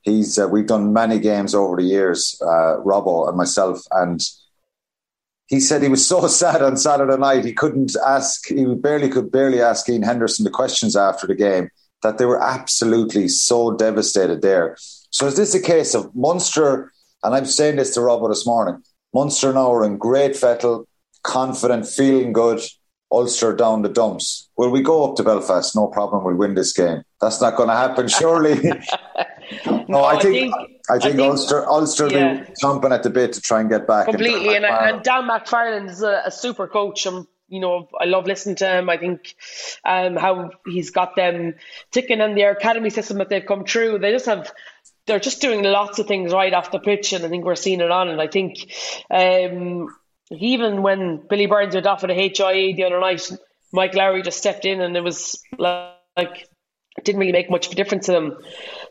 [0.02, 4.20] he's uh, we've done many games over the years, uh, Robbo and myself, and
[5.46, 9.32] he said he was so sad on Saturday night he couldn't ask, he barely could
[9.32, 11.70] barely ask Iain Henderson the questions after the game
[12.04, 14.76] that they were absolutely so devastated there.
[15.10, 16.92] So is this a case of Munster?
[17.24, 18.84] And I'm saying this to Robert this morning.
[19.14, 20.88] Munster now are in great fettle,
[21.24, 22.62] confident, feeling good.
[23.10, 24.50] Ulster down the dumps.
[24.58, 25.74] Will we go up to Belfast?
[25.78, 26.26] No problem.
[26.26, 27.04] We'll win this game.
[27.22, 28.56] That's not going to happen, surely.
[29.88, 30.54] no, I I think, think-
[30.90, 32.34] I think, I think- Ulster Ulster yeah.
[32.34, 34.08] will be chomping at the bit to try and get back.
[34.08, 34.50] completely.
[34.50, 37.06] the And, and Dan McFarland is a, a super coach.
[37.06, 38.90] And, you know, I love listening to him.
[38.90, 39.36] I think
[39.86, 41.56] um, how he's got them
[41.92, 44.00] ticking and their academy system that they've come through.
[44.00, 44.52] They just have,
[45.06, 47.14] they're just doing lots of things right off the pitch.
[47.14, 48.10] And I think we're seeing it on.
[48.10, 48.72] And I think
[49.10, 49.96] um,
[50.30, 53.32] even when Billy Burns went off at a HIA the other night,
[53.72, 56.48] Mike Lowry just stepped in and it was like, like
[56.98, 58.38] it didn't really make much of a difference to them.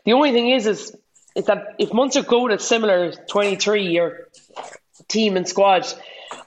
[0.05, 0.95] The only thing is, is
[1.35, 4.27] is that if Munster go to similar twenty three year
[5.07, 5.85] team and squad,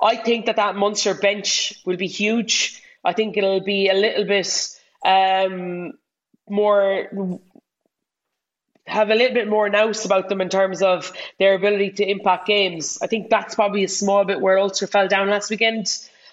[0.01, 2.83] I think that that Munster bench will be huge.
[3.05, 5.93] I think it'll be a little bit um,
[6.49, 7.41] more
[8.87, 12.47] have a little bit more nous about them in terms of their ability to impact
[12.47, 12.99] games.
[13.01, 15.87] I think that's probably a small bit where Ulster fell down last weekend.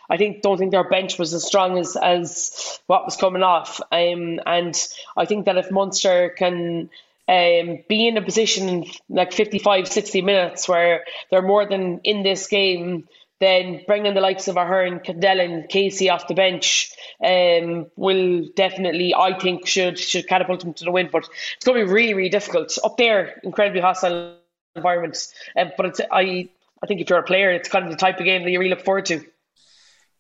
[0.09, 3.81] I think don't think their bench was as strong as as what was coming off.
[3.91, 4.75] Um, and
[5.15, 6.89] I think that if Munster can
[7.27, 12.47] um, be in a position like 55, 60 minutes where they're more than in this
[12.47, 13.07] game,
[13.39, 16.91] then bringing the likes of Ahern, and Casey off the bench
[17.23, 21.09] um, will definitely, I think, should should catapult them to the win.
[21.11, 23.39] But it's going to be really, really difficult up there.
[23.43, 24.37] Incredibly hostile
[24.75, 25.33] environments.
[25.55, 26.49] Um, but I,
[26.81, 28.59] I think if you're a player, it's kind of the type of game that you
[28.59, 29.23] really look forward to.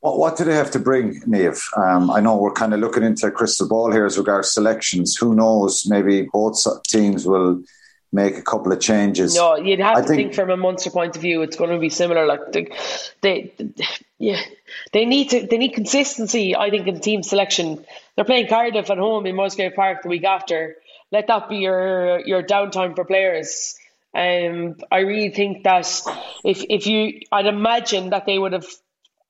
[0.01, 1.59] What, what do they have to bring, Niamh?
[1.77, 5.15] Um, I know we're kind of looking into a crystal ball here as regards selections.
[5.17, 5.87] Who knows?
[5.87, 7.63] Maybe both teams will
[8.11, 9.35] make a couple of changes.
[9.35, 11.69] No, you'd have I to think- think, from a Munster point of view, it's going
[11.71, 12.25] to be similar.
[12.25, 12.69] Like they,
[13.21, 13.51] they,
[14.17, 14.41] yeah,
[14.93, 16.55] they need to, they need consistency.
[16.55, 20.23] I think in team selection, they're playing Cardiff at home in Musgrave Park the week
[20.23, 20.75] after.
[21.11, 23.77] Let that be your your downtime for players.
[24.13, 25.85] Um, I really think that
[26.43, 28.67] if if you, I'd imagine that they would have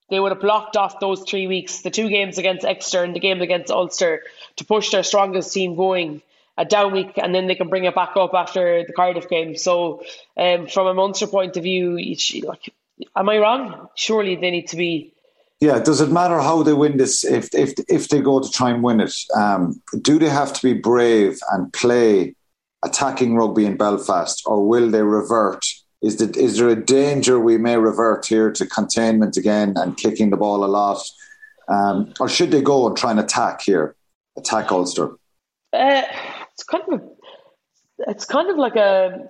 [0.10, 3.20] they would have blocked off those three weeks, the two games against Exeter and the
[3.20, 4.24] game against Ulster,
[4.56, 6.22] to push their strongest team going
[6.58, 9.56] a down week, and then they can bring it back up after the Cardiff game.
[9.56, 10.04] So,
[10.36, 11.98] um, from a Munster point of view,
[12.44, 12.74] like,
[13.16, 13.90] am I wrong?
[13.96, 15.14] Surely they need to be.
[15.60, 17.24] Yeah, does it matter how they win this?
[17.24, 20.62] If if if they go to try and win it, um, do they have to
[20.62, 22.36] be brave and play
[22.84, 25.66] attacking rugby in Belfast, or will they revert?
[26.02, 30.30] Is the, is there a danger we may revert here to containment again and kicking
[30.30, 31.04] the ball a lot,
[31.68, 33.96] um, or should they go and try and attack here,
[34.38, 35.10] attack Ulster?
[35.74, 36.04] Uh,
[36.58, 39.30] it's kind of a, it's kind of like a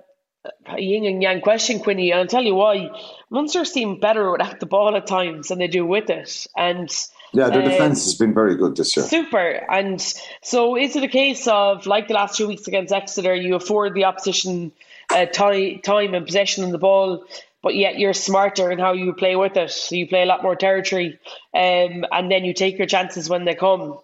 [0.66, 2.10] a yin and yang question, Quinny.
[2.10, 2.88] And I'll tell you why.
[3.28, 6.46] Munster seem better without the ball at times than they do with it.
[6.56, 6.88] And
[7.34, 9.04] yeah, their um, defence has been very good this year.
[9.04, 9.66] Super.
[9.70, 10.00] And
[10.42, 13.92] so is it a case of, like the last two weeks against Exeter, you afford
[13.92, 14.72] the opposition
[15.10, 17.26] uh, time, time and possession on the ball,
[17.62, 19.70] but yet you're smarter in how you play with it.
[19.70, 21.18] So you play a lot more territory
[21.52, 23.98] um, and then you take your chances when they come.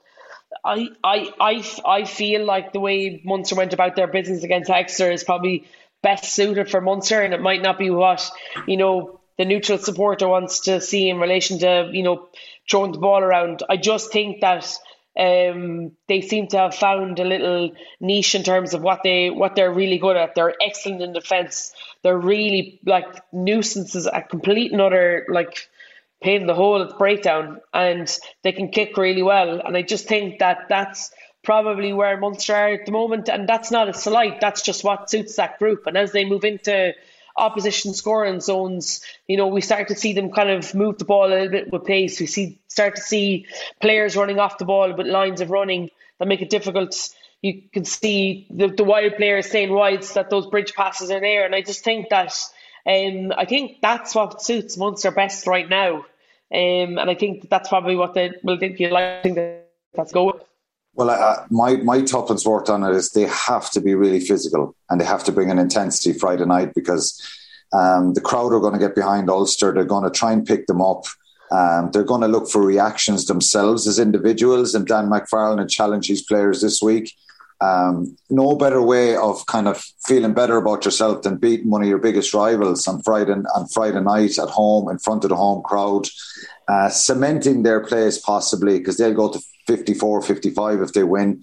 [0.64, 5.12] I, I, I, I feel like the way Munster went about their business against Exeter
[5.12, 5.66] is probably
[6.02, 8.30] best suited for Munster, and it might not be what
[8.66, 12.28] you know the neutral supporter wants to see in relation to you know
[12.70, 13.62] throwing the ball around.
[13.68, 14.78] I just think that
[15.18, 19.54] um, they seem to have found a little niche in terms of what they what
[19.54, 20.34] they're really good at.
[20.34, 21.72] They're excellent in defence.
[22.02, 25.68] They're really like nuisances, a complete another like
[26.24, 29.60] pain in the hole at breakdown, and they can kick really well.
[29.60, 31.12] And I just think that that's
[31.44, 34.40] probably where Munster are at the moment, and that's not a slight.
[34.40, 35.86] That's just what suits that group.
[35.86, 36.94] And as they move into
[37.36, 41.26] opposition scoring zones, you know, we start to see them kind of move the ball
[41.26, 42.18] a little bit with pace.
[42.18, 43.46] We see start to see
[43.80, 47.10] players running off the ball with lines of running that make it difficult.
[47.42, 51.44] You can see the, the wide players saying wide that those bridge passes are there.
[51.44, 52.32] And I just think that
[52.86, 56.06] um, I think that's what suits Munster best right now.
[56.54, 59.24] Um, and I think that's probably what they will think you like.
[59.96, 60.40] Let's go.
[60.94, 64.76] Well, uh, my my tuppence worked on it is they have to be really physical
[64.88, 67.20] and they have to bring an intensity Friday night because
[67.72, 69.72] um, the crowd are going to get behind Ulster.
[69.72, 71.04] They're going to try and pick them up.
[71.50, 74.74] Um, they're going to look for reactions themselves as individuals.
[74.74, 77.12] And Dan McFarland had challenged these players this week.
[77.60, 81.88] Um, no better way of kind of feeling better about yourself than beating one of
[81.88, 85.62] your biggest rivals on Friday on Friday night at home in front of the home
[85.62, 86.08] crowd,
[86.68, 91.42] uh, cementing their place possibly because they'll go to 54, 55 if they win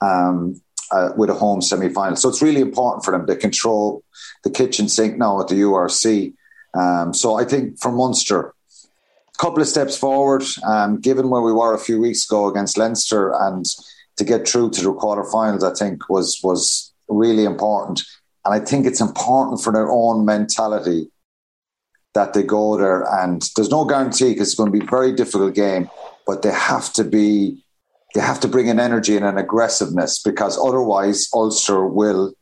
[0.00, 2.16] um, uh, with a home semi final.
[2.16, 3.26] So it's really important for them.
[3.26, 4.02] to control
[4.44, 6.34] the kitchen sink now at the URC.
[6.74, 8.54] Um, so I think for Munster,
[9.34, 12.78] a couple of steps forward, um, given where we were a few weeks ago against
[12.78, 13.66] Leinster and
[14.20, 18.02] to get through to the quarterfinals, I think was was really important.
[18.44, 21.10] And I think it's important for their own mentality
[22.14, 23.02] that they go there.
[23.20, 25.90] And there's no guarantee because it's going to be a very difficult game
[26.30, 27.60] but they have to be
[28.14, 32.32] they have to bring an energy and an aggressiveness because otherwise Ulster will,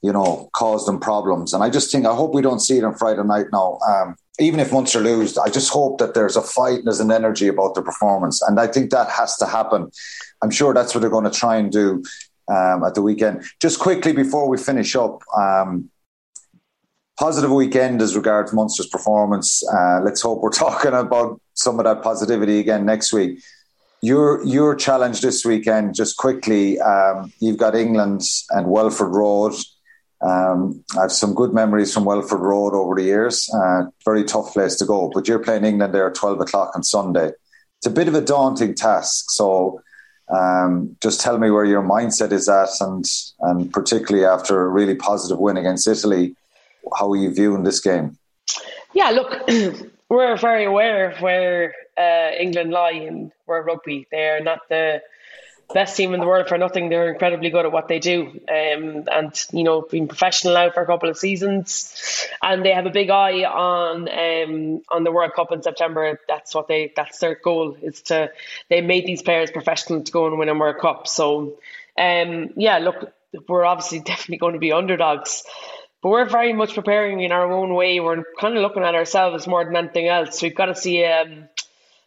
[0.00, 1.52] you know, cause them problems.
[1.52, 3.78] And I just think I hope we don't see it on Friday night now.
[3.86, 7.10] Um, even if Munster lose, I just hope that there's a fight and there's an
[7.10, 8.42] energy about the performance.
[8.42, 9.90] And I think that has to happen.
[10.42, 12.04] I'm sure that's what they're going to try and do
[12.48, 13.44] um, at the weekend.
[13.60, 15.90] Just quickly before we finish up, um,
[17.18, 19.66] positive weekend as regards Munster's performance.
[19.72, 23.42] Uh, let's hope we're talking about some of that positivity again next week.
[24.02, 28.20] Your your challenge this weekend, just quickly, um, you've got England
[28.50, 29.54] and Welford Road.
[30.26, 33.48] Um, I have some good memories from Welford Road over the years.
[33.54, 36.82] Uh, very tough place to go, but you're playing England there at 12 o'clock on
[36.82, 37.30] Sunday.
[37.78, 39.26] It's a bit of a daunting task.
[39.30, 39.80] So
[40.28, 43.04] um, just tell me where your mindset is at, and
[43.40, 46.34] and particularly after a really positive win against Italy,
[46.98, 48.18] how are you viewing this game?
[48.94, 49.48] Yeah, look,
[50.08, 54.08] we're very aware of where uh, England lie in world rugby.
[54.10, 55.02] They're not the
[55.72, 56.88] best team in the world for nothing.
[56.88, 60.82] They're incredibly good at what they do, um, and you know, been professional now for
[60.82, 65.32] a couple of seasons, and they have a big eye on um, on the World
[65.34, 66.20] Cup in September.
[66.28, 68.30] That's what they that's their goal is to
[68.68, 71.08] they made these players professional to go and win a World Cup.
[71.08, 71.58] So,
[71.98, 73.12] um, yeah, look,
[73.48, 75.42] we're obviously definitely going to be underdogs.
[76.02, 77.98] But we're very much preparing in our own way.
[78.00, 80.38] We're kind of looking at ourselves more than anything else.
[80.38, 81.48] So we've got to see um,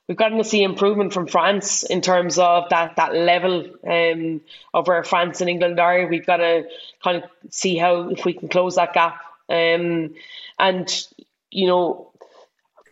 [0.10, 4.41] we've got to see improvement from France in terms of that that level um,
[4.74, 6.07] of where France and England are.
[6.07, 6.68] We've got to
[7.01, 9.22] kind of see how if we can close that gap.
[9.47, 10.16] Um,
[10.57, 11.07] and
[11.51, 12.12] you know,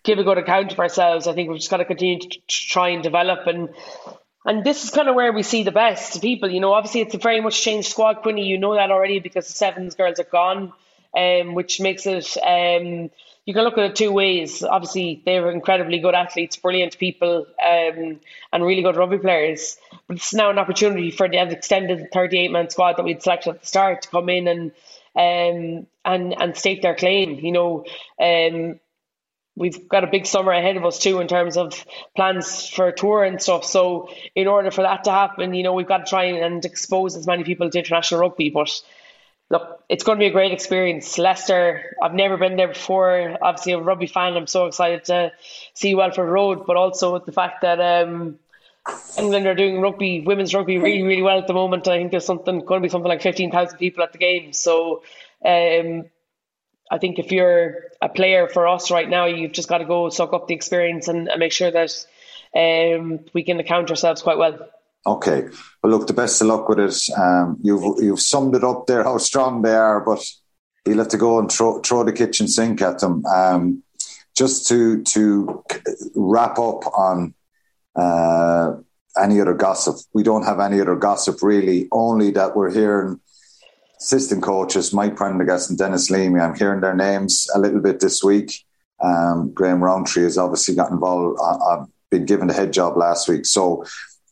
[0.03, 1.27] give a good account of ourselves.
[1.27, 3.69] I think we've just got to continue to try and develop and.
[4.45, 6.49] And this is kind of where we see the best people.
[6.49, 8.45] You know, obviously it's a very much changed squad, Quinny.
[8.45, 10.71] You know that already because the Sevens girls are gone
[11.17, 12.37] um, which makes it.
[12.37, 13.09] Um,
[13.47, 14.61] you can look at it two ways.
[14.61, 18.19] Obviously, they're incredibly good athletes, brilliant people, um,
[18.51, 19.77] and really good rugby players.
[20.05, 23.61] But it's now an opportunity for the extended 38 man squad that we'd selected at
[23.61, 24.71] the start to come in and
[25.15, 27.39] um, and and stake their claim.
[27.39, 27.85] You know,
[28.21, 28.81] um,
[29.55, 31.85] we've got a big summer ahead of us too in terms of
[32.17, 33.63] plans for tour and stuff.
[33.63, 37.15] So in order for that to happen, you know, we've got to try and expose
[37.15, 38.49] as many people to international rugby.
[38.49, 38.81] But
[39.49, 41.17] look, it's going to be a great experience.
[41.17, 43.37] Leicester, I've never been there before.
[43.41, 44.35] Obviously, a rugby fan.
[44.35, 45.31] I'm so excited to
[45.73, 48.39] see Welford Road, but also the fact that um,
[49.17, 51.87] England are doing rugby, women's rugby, really, really well at the moment.
[51.87, 54.53] I think there's something going to be something like fifteen thousand people at the game.
[54.53, 55.03] So.
[55.45, 56.05] Um,
[56.89, 60.07] I think if you're a player for us right now, you've just got to go
[60.09, 62.05] suck up the experience and, and make sure that
[62.55, 64.69] um, we can account ourselves quite well.
[65.05, 65.47] Okay.
[65.81, 66.97] Well, look, the best of luck with it.
[67.17, 70.23] Um, you've you've summed it up there how strong they are, but
[70.85, 73.25] you'll have to go and throw, throw the kitchen sink at them.
[73.25, 73.83] Um,
[74.35, 75.63] just to to
[76.15, 77.33] wrap up on
[77.95, 78.73] uh,
[79.21, 81.87] any other gossip, we don't have any other gossip really.
[81.91, 83.19] Only that we're hearing
[83.99, 86.39] assistant coaches Mike Prendergast and Denis Leamy.
[86.39, 88.63] I'm hearing their names a little bit this week.
[89.03, 91.39] Um, Graham Rowntree has obviously got involved.
[91.43, 93.85] I've uh, uh, been given the head job last week, so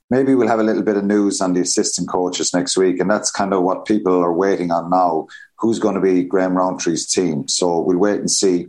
[0.09, 3.09] maybe we'll have a little bit of news on the assistant coaches next week, and
[3.09, 5.27] that's kind of what people are waiting on now.
[5.59, 7.47] Who's going to be Graham Rowntree's team?
[7.47, 8.67] So we'll wait and see.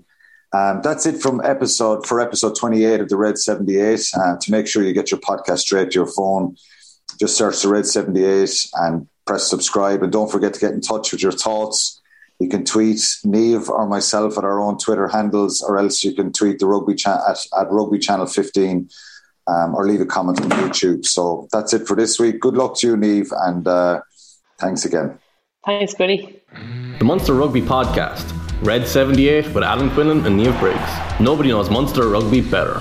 [0.52, 4.06] Um, that's it from episode for episode 28 of the Red 78.
[4.16, 6.56] Uh, to make sure you get your podcast straight to your phone,
[7.18, 10.02] just search the Red 78 and press subscribe.
[10.02, 12.00] And don't forget to get in touch with your thoughts.
[12.38, 16.32] You can tweet Niamh or myself at our own Twitter handles, or else you can
[16.32, 18.88] tweet the rugby cha- at, at Rugby Channel 15
[19.46, 21.06] um, or leave a comment on YouTube.
[21.06, 22.40] So that's it for this week.
[22.40, 24.00] Good luck to you, Niamh, and uh,
[24.58, 25.18] thanks again.
[25.64, 26.42] Thanks, Billy.
[26.98, 28.32] The Munster Rugby Podcast,
[28.62, 31.20] Red 78 with Alan Quinlan and Niamh Briggs.
[31.20, 32.80] Nobody knows Munster Rugby better.